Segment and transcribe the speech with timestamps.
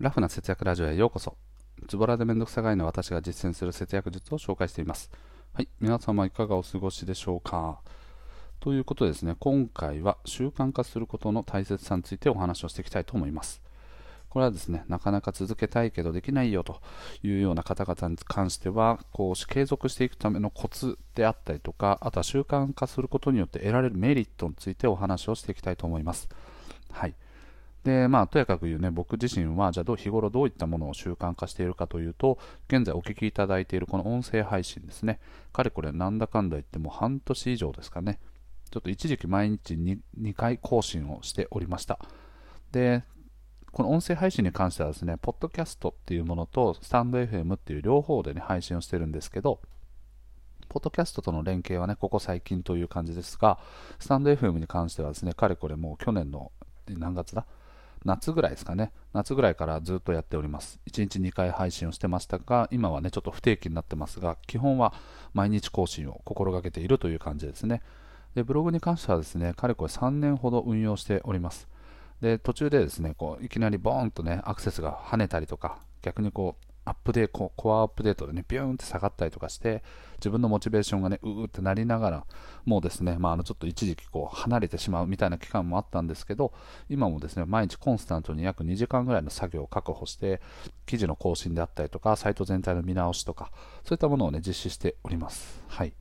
[0.00, 1.36] ラフな節約ラジオへようこそ。
[1.86, 5.08] ズボラでめんどくさがいの私が実践する節約術を紹介しています。
[5.52, 7.80] はい、皆様いかがお過ごしでしょうか。
[8.58, 13.62] ということでですね、今回は習慣化することの大切さについてお話をしていきたいと思います。
[14.30, 16.80] これはですね、なかなか続けたいけどできないよと
[17.22, 26.28] いうような方々に関しては、こう継続していくためのコツであったりとか、あとは習慣化することによって得られるメリットについてお話をしていきたいと思います。
[26.90, 27.14] はい。
[27.84, 32.38] で、まあ、とやかく言うね、僕自身は、じゃあどう、日頃どういったものを習慣化しているかというと、
[32.68, 35.20] 現在お聞きいただいているこの音声配信ですね。
[35.52, 38.18] かれこれなんだかんだ言っても半年以上ですかね。
[38.70, 41.98] ちょっと一時期毎日 2, 2回更新をしておりました。
[42.72, 43.04] で、
[43.70, 49.60] この音声配信に関してはですね、ポッドキャストっていうものと、スタンド FM っていう両方でね、配信をしてるんですけど、
[50.68, 53.58] ポッドキャストとの連携はね、ここ最近という感じですが、
[53.98, 56.50] スタンド FM に関してはですね、かれこれもう去年の
[56.88, 57.46] 何月だ？
[58.04, 60.78] 夏ぐらいですかね、夏ぐらいからずっとやっております。
[60.86, 64.92] 1日2回配信をしてましたが、今はね、ちょっと不定期になってますが、基本は
[65.32, 67.82] 毎日更新を心がけているという感じですね。
[68.34, 71.68] で、ブログに関してはですね、かれこれ3年ほど運用しております。
[72.20, 79.82] で、途中でですね、こういきなりボーンとね、アクセスが跳ねたりとか、逆にこう、アップデート、コアアップデートでね、ビューンって下がったりとかして、
[80.16, 82.26] 自分のモチベーションがね、うーってなりながら、
[82.66, 86.52] もうですね、まあ、あのちょっと一時期こう離れてしまうみたいな期間もあったんですけど、
[86.88, 90.42] 今もですね、毎日コンスタントに約2時間ぐらいの作業を確保して、
[90.84, 93.50] 記事の更新であったりとか、サイト全体の見直しとか、
[93.84, 95.62] そういったものをね、実施しております。
[95.68, 95.94] はい。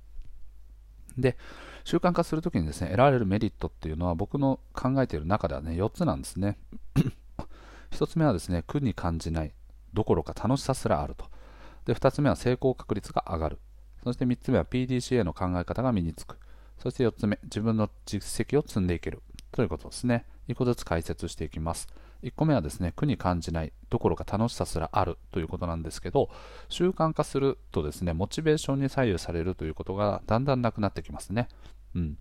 [1.17, 1.37] で、
[1.85, 6.57] 習慣化するときにですね、得られるメリットっていうのは、僕の考えている中ではね、4つなんですね。
[7.91, 9.53] 1つ目はですね、苦に感じない。
[9.93, 11.25] どころか楽しさすらあると。
[11.85, 13.59] で、2つ目は成功確率が上がる。
[14.03, 16.37] そして3つ目は PDCA の考え方が身につく。
[16.77, 19.21] そして4つ目、自分の実績を積んでいける。
[19.51, 20.25] ということですね。
[20.49, 21.87] 1個ずつ解説していきます。
[22.23, 26.29] 1個目はですね、苦に感じないどころか楽しさすらあるということなんですけど、
[26.69, 31.47] 習慣化するとですね、モチベーションに左右されるということがだんだんなくなってきますね。
[31.95, 32.17] うん。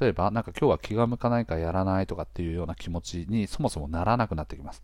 [0.00, 4.82] 例えば、なんか今日は気が向かないからやらないとかっていうような気持ちにそもそもならなくなってきます。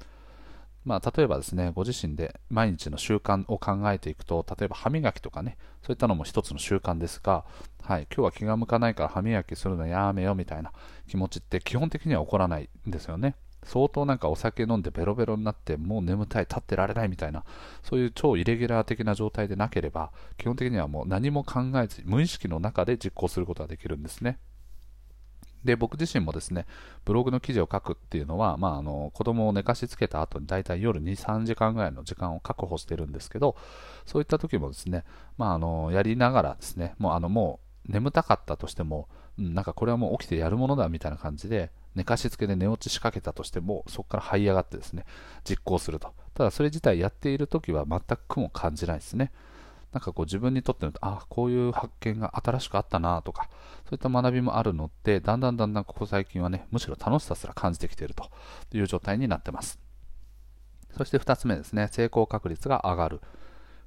[0.85, 7.45] まあ、例えばですね、ご自身で毎日の習慣を考えていくと、例えば歯磨きとかね、そういったのも一つの習慣ですが、
[7.83, 10.73] はい、今日は気が向かないから歯磨きするのやめよみたいな
[11.09, 13.37] 気持ちって基本的には起こらないんですよね。
[13.65, 17.45] 相当なんかお酒飲んでベロベロになってもう眠たい、立ってられないみたいな、
[17.85, 24.39] そういう超イレギュラー的な状態でなければ、基本的にはもう何も考えず、無意識の中で実行することができるんですね。
[25.65, 26.67] で、僕自身もですね、
[27.05, 33.57] ブログの記事を書くっていうのは、まあ、あの、子供を寝かしつけた後に大体夜2、3時間ぐらいの時間を確保してるんですけど、
[34.07, 35.05] そういった時もですね、
[35.39, 39.09] まあ、あの、やりながらですね、もうあの、もう眠たかったとしても、
[39.39, 45.05] うん、なんかこれはもう起きてやるものだみたいな感じで、寝かしつけで寝落ちしかけたとしても、そこから這い上がってですね、
[45.45, 46.13] 実行すると。
[46.35, 49.31] ただそれ自体やっている時は全く苦も感じないですね。
[49.93, 53.49] なんかこう自分にとっての、あこういう発見が新しくあったなとか、
[53.85, 58.31] そういった学びもあるので、だんだんだんだんここ最近はね、むしろ楽しさすら感じてきていると
[58.77, 59.79] いう状態になってます。
[60.97, 63.21] そして2つ目ですね、成功確率が上がる。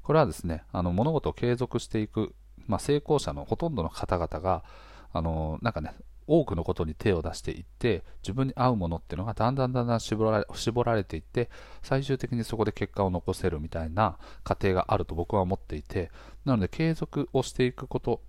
[0.04, 2.36] これはですね、あの物事を継続していく、
[2.68, 4.64] まあ、成功者のほとんどの方々が、
[5.12, 5.96] あのなんかね、
[6.28, 11.50] 多くのことに手を出していって自分に合うものっていうのがだんだんだんだん絞られ絞られていって
[11.84, 16.12] 最終的にそこで結果を残せるみたいな過程があると僕は思っていて
[16.46, 18.22] なので継続をしていくこと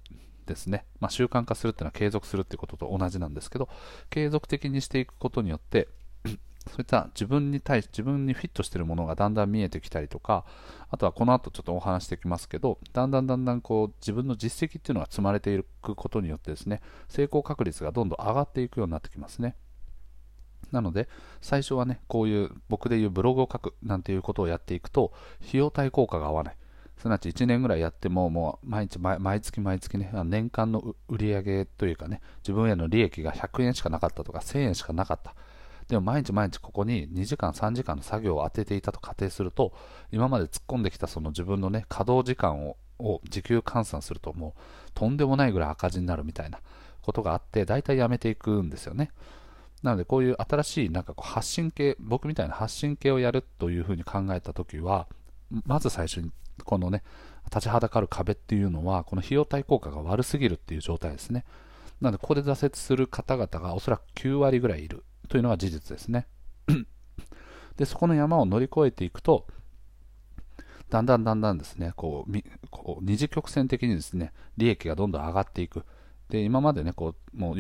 [0.47, 3.69] ですね、まあ、習慣化するっていうのは継続するっていうことと同じなんですけど
[4.11, 5.89] 継続的にしていくことによって
[6.69, 10.45] そういった自分に対し、自分にフィットしているものがだんだん見えてきたりとか、
[10.91, 19.57] あとはこの後ちょっとお話してきますけど、だんだんだんだんこう自分の実績っていうのが積まれていくことによってですね、成功確率がどんどん上がっていくようになってきますね。
[20.73, 21.09] なので、
[21.41, 26.57] 最初はね、こういう僕でいうブログを書くなんていうことをやっていくと、費用対効果が合わない。
[26.99, 35.35] すなわち1年ぐらいやっても、もう毎日毎月毎月ね、年間の売り上げというかね、自分への利益が100円しかなかったとか1000円しかなかった。
[35.89, 39.73] でも毎日毎日ここに2時間、3時間の作業を当てていたと仮定すると、
[40.11, 46.61] 今まで突っ込んできたその自分のね、稼働時間をを時給換算するともうとんでもないぐらい赤字になるみたいな
[47.03, 49.11] ことがあって、大体やめていくんですよね。
[49.83, 55.07] なのでこういう新しいなんかこう発信系、僕みたいな発信系をやるというふうに考えたときは、
[55.65, 56.33] まず最初に
[56.65, 57.05] このね、
[57.45, 61.45] 立ちはだかる壁っていうのは、この費用対効果が悪すぎるっていう状態ですね。
[62.01, 66.27] なのでここで挫折する方々がおそらく9割ぐらいいるというのが事実ですね。
[67.77, 69.47] で、そこの山を乗り越えていくと、
[70.89, 72.33] だんだんだんだんですね、こう、
[72.71, 75.85] こう二次曲線的にですね、利益がどんどん上がっていく。
[76.29, 77.57] で、今までね、こう、もう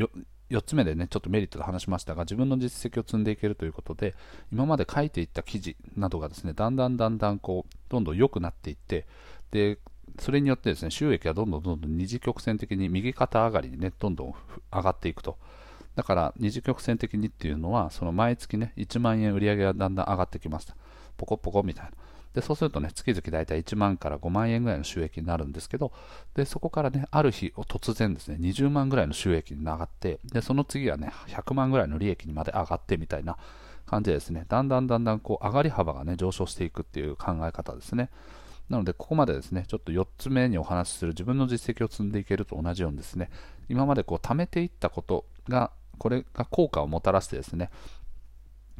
[0.51, 4.15] 4つ目でね、ちょっとメリットで話しましたが、自分の実績を積んでいけるということで、
[4.53, 9.07] 今まで書いていった記事などがですね、だんだんだんだんこう、どんどん良くなっていって、
[9.51, 9.79] で、
[10.21, 14.35] それによってですね、収益がどんどんどんどん二次曲線的に右肩上がりにね、どんどん
[14.73, 15.39] 上がっていくと。
[15.97, 20.77] だから、二次曲線的にっていうのは、その毎月ね、1万円売り上げがだんだん上がってきました。
[21.17, 21.91] ポコポコみたいな。
[22.35, 25.91] でそうするとね、月々大体1万から5万円ぐらいの収益になるんですけど、
[26.35, 33.39] でそこからね、ある日突然ですね、20万ぐらいの収益に上がって、でその次はね、100万ぐらいの利益にまで上がってみたいな
[33.87, 38.11] 感じでですね、だんだんだんだんこう上がり幅がね、上昇していくっていう考え方ですね。
[38.69, 43.31] なので、ここまでですね、ちょっと4つ目にお話しする自分の実績を積んでいけると同じようにですね、
[43.71, 47.71] 今までこう貯めていったことが、これが効果をもたらしてですね、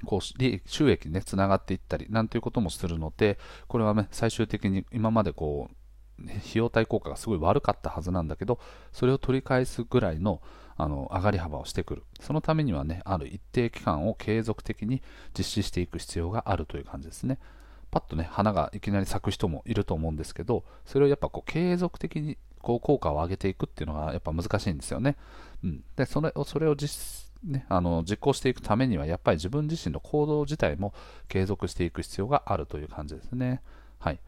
[0.05, 8.59] こう収益にね、つながっていったり、なんていうこともするので、これはね、最終的に今までこう、費用対効果がすごい悪かったはずなんだけど、
[8.93, 10.41] それを取り返すぐらいの
[10.79, 12.03] あの上がり幅をしてくる。
[12.21, 15.03] そのためにはね、ある一定期間を継続的に
[15.37, 17.39] 実施していく必要があるという感じですね。
[17.91, 25.17] パッとね、花がいきなり咲く人もいると思うんですけど、それをやっぱこう継続的にこう効果を上げていくっていうのがやっぱ難しいんですよね。
[25.65, 30.95] うん、でそれをそれを実ね、あの実行していくためにはやっぱり自分自身の行動自体も
[31.29, 33.63] 継続していく必要があるという感じですね。
[33.99, 34.19] はい、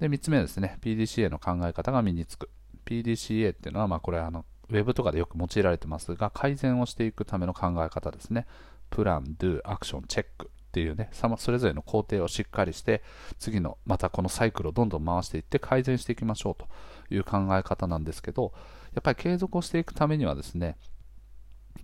[0.00, 0.78] で3つ目ですね。
[0.80, 2.50] PDCA の考え方が身につく。
[2.84, 8.46] PDCA っていうのは、まあ、これあのウェブとかでよく用いられてますが改善をしていくための考え方ですね。
[8.90, 13.02] プラン、ドゥ、アクション、チェックっていうねそれぞれの工程をしっかりして
[13.38, 16.68] 次のまたこのサイクルをどんどん回していって改善していきましょうと
[17.12, 18.52] いう考え方なんですけど
[18.94, 20.76] やっぱり継続をしていくためにはですね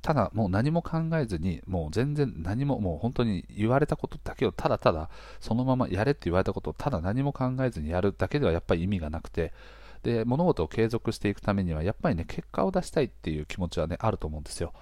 [0.05, 5.09] ただもう何も考えずに、もう全然何も、もう本当に言われたことだけをただただ
[5.41, 9.55] そのままやれって言われたことをただ何も考えずにやるだけではやっぱり意味がなくて、
[10.03, 14.75] で物事を継続していくためにはやっぱりね結果を出したいっていう気持ちはねあると思うんですよ。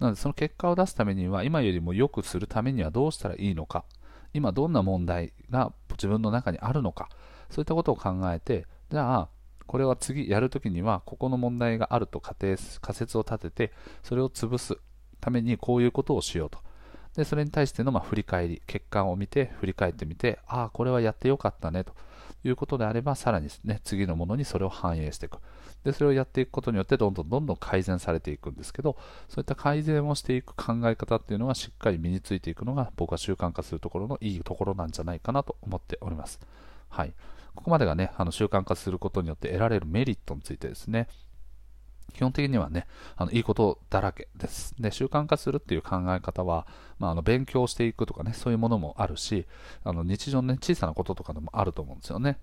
[0.00, 3.84] なのでその結果を出すためには今よりも良くするためにはどうしたらいいのか
[4.32, 7.08] 今どんな問題が自分の中にあるのか
[7.48, 9.28] そういったことを考えてじゃあ
[9.66, 13.72] これは次やるときにはここの問題があると仮定仮説を立てて
[14.02, 14.76] それを潰す
[15.20, 16.58] ためにこういうことをしようと。
[17.16, 21.94] でそれに対してのま振り返り結果を見て振り返ってみてああこれはやってよかったねと。
[22.48, 25.38] いうことであればさらに、ね、次のものにそれを反映していく。
[25.82, 28.96] でそれをやっていくことによってどんどんどんどん改善されていくんですけど
[29.28, 36.40] そういった改善をしていく考え方っていうのはしっかり身についていくのが僕は習慣化するところのいいところなんじゃないかなと思っております。
[36.88, 37.12] はい。
[37.54, 41.08] ここまでがね、あの習慣化することによって得られるメリットについてですね。
[42.12, 42.86] 基本的にはね、
[43.16, 44.74] あのいいことだらけです。
[44.80, 46.66] で、習慣化するっていう考え方は、
[46.98, 49.46] まあ、あの勉強していくとかね、そういうものもあるし、
[49.82, 52.38] あの日常のね、小さなこととかでもあると思うんですよね。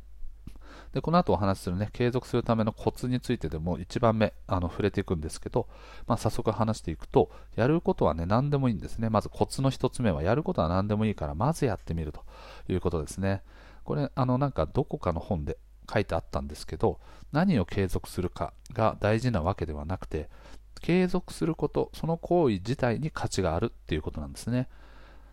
[0.94, 5.68] で、この後お話しするね、継続するためのコツについてでも一番目、あの、触れていくんですけど、
[6.06, 9.10] まあ、早速話していくと、やることはね、何でもいいんですね。
[9.10, 12.26] まずコツの一つ目は、やることは何でもいいから、まずやってみると
[12.68, 13.42] いうことですね。
[13.84, 15.58] これあのなんかどこかの本で
[15.92, 17.00] 書いてあったんですけど
[17.32, 20.30] 何を継続するかが大事なわけではなくて
[20.82, 24.68] 継続することその行為自体に価値があるっていうことなんですね。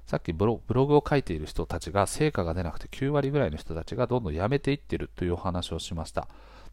[0.06, 6.28] さっきブログを書いている人たちが成果が出なくて9割ぐらいの人たちがどんどん辞めていってるというお話をしました。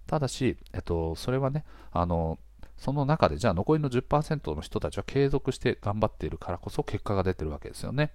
[0.08, 2.40] ただし、えっと、それはねあの
[2.78, 8.14] その中でじゃあ残りの10%の人たちは継続して頑張っているからこそ結果が出てるわけですよね。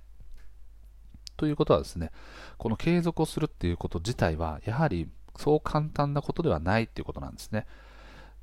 [1.40, 2.10] ということはですね、
[2.58, 7.66] この継続をするっていうこと自体は、やはりそう簡単なことではないっていうことなんですね。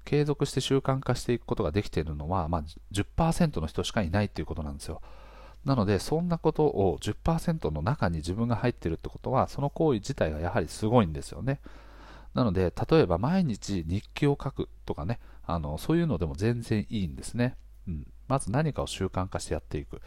[0.04, 5.04] 継続して習慣化していくことができているのは、まあ、10%の人しかいないっていうことなんですよ。
[5.64, 11.60] なので、そんなことを10%の中に自分が入っているってことは、その行為自体がやはりすごいんですよね。
[12.34, 17.58] なので、例えば毎日日記を書くとかね、あのそういうのでも全然いいんですね。
[17.88, 20.02] うん、まず何かを習慣化してやっていく。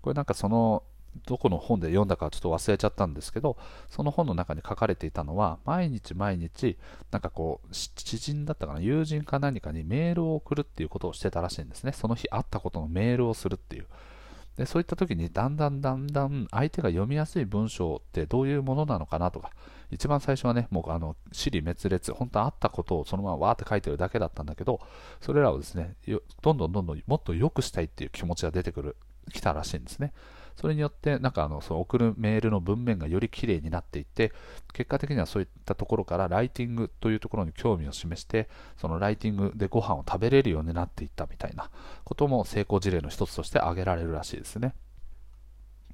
[0.00, 0.82] これなんかその
[1.26, 3.56] どこの本で読んだかちょっと忘れちゃったんですけど、
[3.90, 6.78] その本の中に書かれていたのは、毎日毎日、
[7.10, 11.92] なんかこう、知人だったかな、友人か何かにメールを送るっていうことをしてたらしいんですね。
[11.92, 13.86] その日会ったことのメールをするっていう。
[14.56, 19.50] でそういった時にだんだんだんだん相手が読みやすい文章ってどういうものなのかなとか
[19.90, 24.80] 一番最初はねもうあの尻滅裂本当あったことをそのままわーって書いてるだけだったんだけど
[25.20, 25.94] それらをですね
[26.42, 28.96] どんどんどんどんもっと良くしたいっていう気持ちが出てくる
[29.32, 30.12] きたらしいんですね
[30.56, 34.32] それによって、なんかあの、その送るメールの文面がより綺麗になっていって、
[34.72, 41.70] 結果的にはそういったところからライティングというところに興味を示して、そのライティングでご飯を食べれるようになっていったみたいな
[42.04, 44.74] ことも成功事例の一つとして挙げられるらしいですね。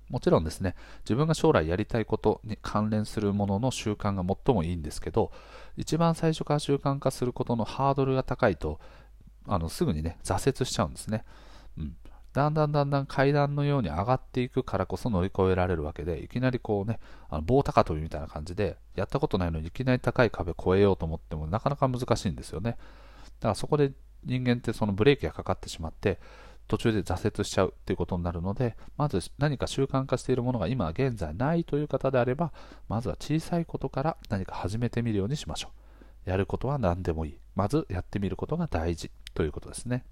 [0.08, 5.30] もちろんですね、自分が将来やりたいことに関連するものの習慣が最もいいんですけど、
[5.76, 8.80] 一番最初から習慣化することのハードルが高いと、
[9.46, 11.24] あのすぐにね、挫折しちゃうんですね。
[11.76, 11.96] うん。
[12.38, 22.70] だんだんだんだん階段のように上がっていくからこそ乗り越えられるわけで、いきなりこうね、あの棒高跳びみたいな感じで、やったことないのにいきなり高い壁越えようと思ってもなかなか難しいんですよね。
[22.70, 23.90] だからそこで
[24.24, 26.20] 人間ってそのブレーキがかかってしまって、
[26.68, 32.52] 途中で挫折しちゃうっていうことになるので、まず何か習慣化しているものが今現在ないという方であれば、
[32.88, 35.70] まずは小さいことから何か始めてみるようにしましょ
[36.26, 36.30] う。
[36.30, 37.38] やることは何でもいい。
[37.56, 40.04] まずやってみることが大事ということですね。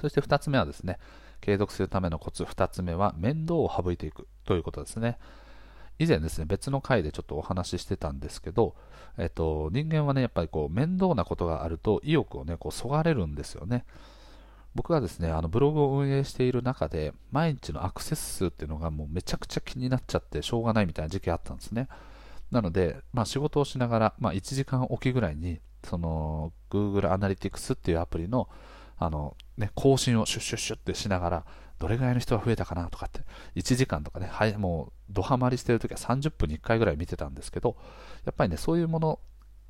[0.00, 0.98] そして2つ目はですね、
[1.40, 5.18] 継続するためのコツ2つ目は面倒を省いていくということですね。
[5.98, 8.74] 以前ですね、別の回でちょっとお話ししてたんですけど、
[9.16, 13.84] えっと、人間はね、やっぱりこう面倒なことがあると意欲をね、こうそがれるんですよね。
[14.74, 21.88] 僕がですね、あのブログを運営している中で、毎日のアクセス数っていうのがもうめちゃくちゃ気になっちゃってしょうがないみたいな時期あったんですね。
[22.50, 28.48] なので、まあ、仕事をしながら、まあ、1時間おきぐらいに、その Google Analytics っていうアプリの
[28.98, 31.44] あの、ね、更新をシュッシュッシュッってしながら、
[31.78, 33.20] どれぐらいの人が増えたかなとかって、
[33.56, 37.76] 1時間とかね、はい、もう、ドハマりしてるときは30分に1回ぐらい見てたんですけど、
[38.24, 39.18] やっぱりね、そういうもの、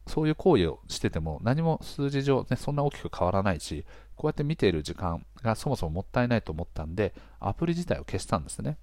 [0.07, 3.85] そういう行為をしてても、何も数字上、ね、そんな大きく変わらないし、
[4.17, 8.77] こうやって見ている時間がそもそももったいないと思ったんで、アプリ自体を消したんですね。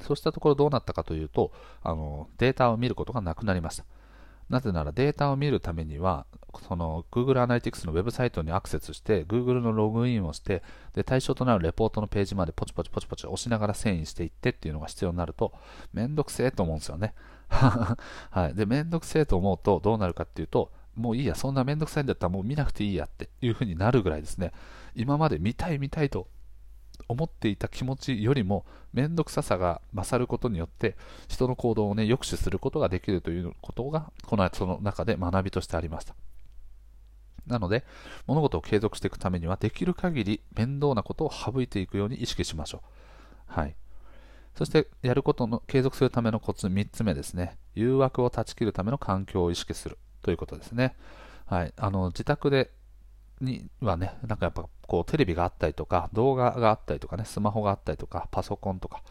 [0.00, 1.52] そうしたところどうなったかというと、
[1.82, 3.84] あのデータを見ることがなくなりました。
[4.48, 6.26] なぜならデータを見るためには、
[6.68, 10.62] その Google Analytics のウェブサイトにアクセスして、Google のログインをして、
[10.94, 15.52] で対象となるレポートのページまでポチポチポチポチ押しながら遷移していってっていうのが必要になると、
[15.92, 17.14] めんどくせえと思うんですよね。
[17.48, 18.54] はい。
[18.54, 24.52] で、めんどくせえと思うとどうなるかっていうと、もういいや、そんなめんどくさいんだったらもう見なくていいやっていうふうになるぐらいですね、
[24.94, 26.28] 今まで見たい見たいと
[27.08, 30.96] 思っていた気持ちよりもめんどくささが勝ることによって
[31.28, 36.14] 人の行動をね抑止することができるということがこのその中で学びとしてありました。
[37.46, 37.84] なので
[38.26, 42.80] 物事を継続していくためにはできる限り面倒なことを省いていくように意識しましょう。
[43.46, 43.76] はい。
[44.56, 47.58] そしてやることの継続するためのコツ3つ目ですね。
[47.74, 50.94] 誘惑を断ち切るための環境を意識するということですね。
[51.46, 52.70] はい、あの自宅で
[53.40, 59.02] にはね、なんかやっぱこうテレビがあったりとか、動画があったりとかね、スマホがあったりとか、パソコンとか、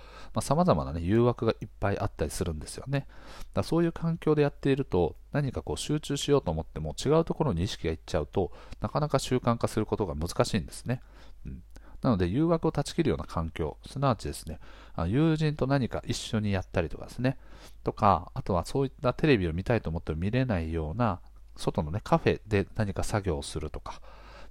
[0.42, 3.08] さまざ、まな、ね、誘惑がいっぱいあったりするんですよね。
[3.54, 8.52] だそういう環境でやっていると、何かこう集中しようと思っても違うところに意識がいっちゃうと
[8.82, 11.02] なかなか習慣化することが難しいんですね。
[11.46, 11.64] うん、
[12.02, 14.60] なので誘惑を断ち切るような環境、すなわちですね、
[15.08, 17.38] 友人と何か一緒にやったりとかですね、
[17.84, 21.20] とか、あとはそういったテレビを見たいと思っても見れないような、
[21.56, 24.02] 外のね、カフェで何か作業をするとか、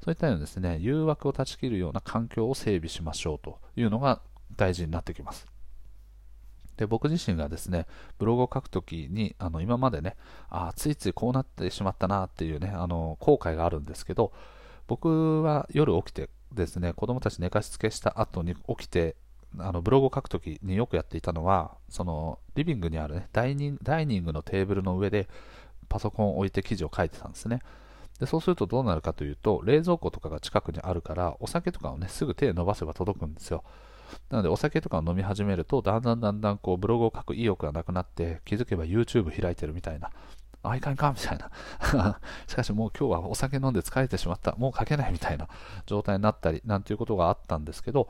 [0.05, 4.21] そういったようなですね、誘惑を断ち切るような環境を整備しましょうというのが
[4.57, 5.47] 大事になってきます。
[6.77, 7.87] で僕自身がですね、
[8.19, 10.17] ブログを書くときに、あの今までね、
[10.49, 14.33] あついついこうなってしまったなっていうね、あの後悔があるんですけど、
[14.87, 19.17] 僕は夜起きてですね、子供たち寝かしつけした後に起きて、
[19.59, 25.29] あのブログを書くときによくやっていたのは、そのリビングにある、ね、ダイニンダイニングのテーブルの上で
[25.93, 27.61] パソコンを置いて記事を書いてたんですね。
[28.19, 33.63] でそうするとどうなるかというと、冷蔵庫とかが近くにあるから、お酒とかをね、すぐ手伸ばせば届くんですよ。
[34.31, 40.11] なので、お酒とかを飲み始めると、だんだんだんだんこうブログを書く意欲がなくなって、気づけば YouTube 開いてるみたいな、
[40.63, 41.51] あ、いかんかんみたいな。
[42.47, 44.55] しかしもう今日はお酒飲んで疲れてしまった。
[44.57, 45.49] もう書けないみたいな
[45.87, 48.09] 状態になったり、なんていうことがあったんですけど、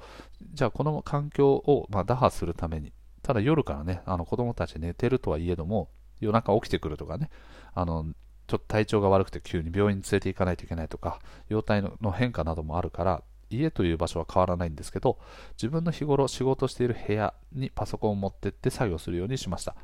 [0.53, 5.89] じゃあこの環境をま打破するために、ただ夜からね、あの子供たち寝てるとはいえども、
[6.23, 7.31] 夜中起きてくるとかね、
[7.75, 8.07] あの、
[8.47, 15.19] ちょっと体調が悪くて急に病院に連れて行かないといけないとか、容体の変化などもあるから、家という場所は変わらないんですけど、
[15.55, 19.75] 自分の日頃仕事している部屋にパソコンを持ってって作業するようにしました。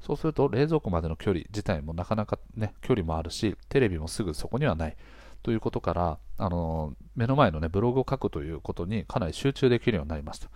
[0.00, 4.96] そうすると冷蔵庫までの距離自体もなかなかね、距離もあるし、テレビもすぐそこにはない。
[5.42, 10.48] ということから、あの目の前のね、ブログを書くということにかなり集中できるようになりました。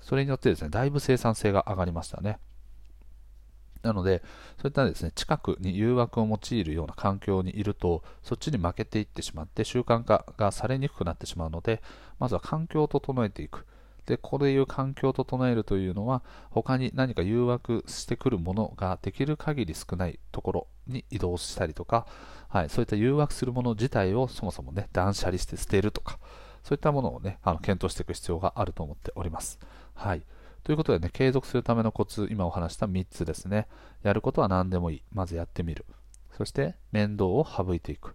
[0.00, 2.38] それによってですね、だいぶ生産性が上がりましたね。
[3.82, 4.22] なので、
[4.60, 11.82] そういったですね、近くに誘惑を用いるような環境にいると、そっちに負けていってしまって、習慣化がされにくくなってしまうので、
[12.18, 13.66] まずは環境を整えていく。
[14.06, 22.06] で、こういう環境を整えるというのは、他に何か誘惑してくるものができる限り少ないところに移動したりとか、
[22.48, 26.18] はい、そういった誘惑するもの自体をそもそもね、断捨離して捨てるとか、
[26.64, 29.58] そういったものをね、あの検討していく必要があると思っております。
[29.94, 30.22] はい。
[30.68, 33.68] ということでね、継続するためのコツ、今お話した3つですね。
[34.02, 35.02] やることは何でもいい。
[35.14, 35.86] まずやってみる。
[36.36, 38.14] そして、面倒を省いていく。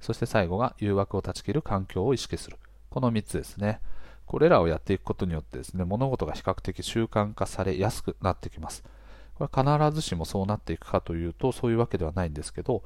[0.00, 2.56] そして最後が誘惑を断ち切る環境を意識する。
[2.90, 3.80] この3つですね。
[4.26, 8.82] これらをやっていくことによってですね、物事が比較的習慣化されやすくなってきます。
[9.36, 12.82] これは必ずしもそうなっていくかというと、そういうわけではないんですけど、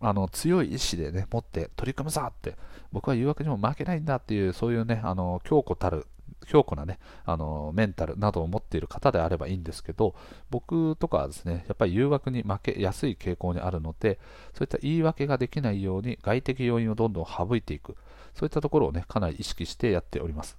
[0.00, 2.56] あの強い意志でね、持って取り組むぞって、
[2.92, 6.06] 僕は誘惑にも負けないんだっていう、そういうね、あの強固たる、
[6.46, 10.14] 強固なね、あのメンタルなどを持っている方であればいいんですけど、
[10.50, 14.18] 僕とかはですね、やっぱり誘惑に負けやすい傾向にあるので、
[14.54, 17.96] そういった言い訳ができないように外的要因をどんどん省いていく、
[18.34, 20.58] そういったところをね、かなり意識してやっております。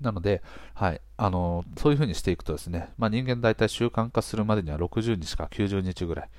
[0.00, 0.42] なので、
[0.74, 6.30] はい、あのそういうふうにしていくとですね、まあ、人間大体習慣化するまでには60日か90日ぐらい、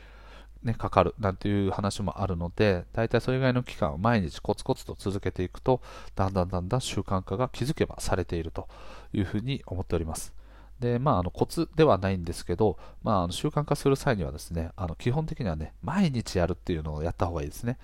[0.64, 5.82] ね、かかるなんていう話もあるので、大体それ以外の期間を毎日コツコツと続けていくと、
[6.16, 8.68] だんだんだんだん習慣化が気づけばされていると
[9.14, 10.34] いうふうに思っております。
[10.80, 17.78] で、まあ、あのコツではないんですけど、まあ、あの習慣化する際にはですね、あの基本的にはね、毎日やるっていうのをやった方がいいですね。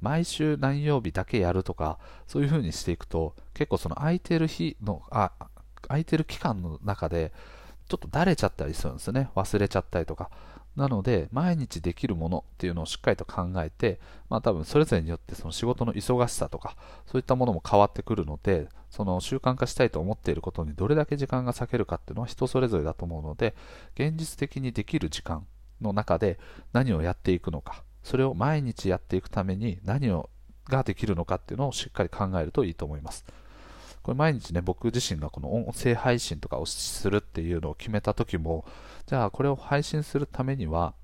[0.00, 5.32] 毎週何曜日だけやるとか、そういうふうにしていくと、結構その空いてる日の、あ、
[5.88, 7.32] 空いてる期間の中で、
[7.88, 9.30] ちょっとだれちゃったりするんですね。
[9.34, 10.30] 忘れちゃったりとか。
[10.76, 16.76] なので、毎日できるものっていうのをしっかりと考えて、まあ多分それぞれによってその仕事の忙しさとか、
[17.06, 23.56] そういったものも変わってくるので、その習慣化したいと思っていることにどれだけ時間が割けるかっていうのは人それぞれだと思うので、
[23.94, 25.46] 現実的にできる時間
[25.80, 26.38] の中で
[26.72, 30.30] 何をやっていくのか、それを毎日やっていくために何を
[30.68, 33.24] ができるのかっていうのをしっかり考えるといいと思います。
[34.08, 38.64] これ毎日ね、僕自身がこの音声配信とかをするっていうのを決めた時も、
[39.04, 40.94] じゃあこれを配信するためには、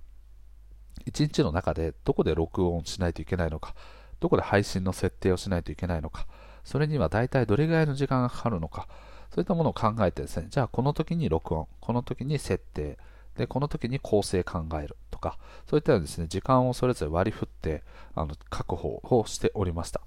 [1.04, 3.74] 一日の中でどこで録音しないといけないのか、
[4.20, 6.26] どこで配信の設定をしないといけないのか、
[6.64, 8.88] それには大体どれぐらいの時間がかかるのか、
[9.34, 12.96] そういったものを考えてですね、じゃあこの時に録音、この時に設定、
[13.36, 15.36] で、この時に構成考えるとか、
[15.68, 17.82] そういったようにですね、時間をそれぞれ割り振って、
[18.14, 20.00] あの、確保をしておりました。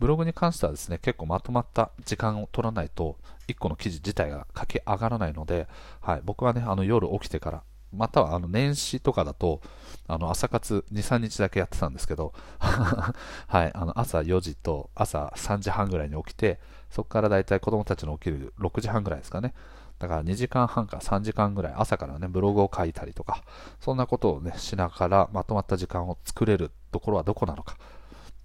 [0.00, 5.68] ブログに関してはですね、結構まとまった時間を取らないと、1個の記事自体が書き上がらないので、
[6.00, 9.60] はい、僕はね、あの夜起きてから、またはあの年始とかだと、
[10.08, 19.52] あの朝活2、3日だけやってたんですけど、 はい、あの朝4時と朝3時半ぐらいに起きて、そこからだいたい子供たちの起きる6時半ぐらいですかね。
[19.98, 23.42] だから2時間半か3時間ぐらい朝からね、ブログを書いたりとか、
[23.80, 27.76] そんなことをね、しながらまとまった時間を作れるところはどこなのか。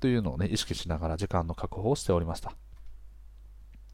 [0.06, 2.54] というのをね、意識しながら時間の確保をしておりました。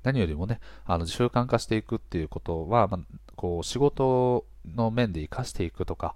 [0.03, 6.13] 何よりもね、あの習慣化していくっていうことは、まあ、こう仕事の面で活かしていくとか、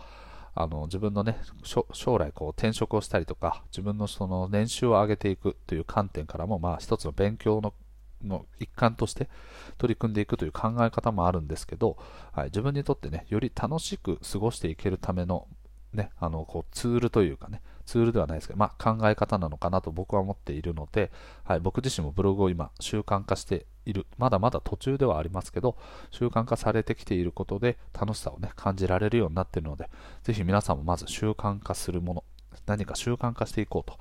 [0.53, 7.73] あの自分のね、将来こう転職をしたりとか、自分のその年収を上げていくという観点からも、まあ一つの勉強の
[8.21, 9.29] の一環として
[9.77, 11.95] 取り組んでいくという考え方もあるんですけど、
[12.33, 15.47] はい、自分にとってね、より楽しく過ごしていけるための
[15.95, 21.11] ね、あのこうツールというかね、ツールではないですけど、まあ、考え方なのかなと僕は思っているので、
[21.43, 25.77] はい、僕自身もブログを今習慣化している、まだまだ途中ではありますけど、
[26.11, 29.89] 習慣化されてきていることで楽しさをね、感じられるようになっているので、
[30.23, 32.23] ぜひ皆さんもまず習慣化するもの、
[32.65, 33.99] 何か習慣化していこうと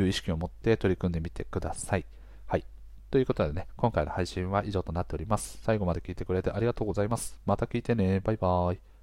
[0.00, 2.04] いう意識を持って取り組んでみてください。
[2.46, 2.64] はい。
[3.10, 5.58] ということでね、今回の配信は以上となっております。
[5.62, 7.38] 最後まで聞いてくれてありがとうございます。
[7.46, 8.20] また聞いてね。
[8.20, 8.93] バイバーイ。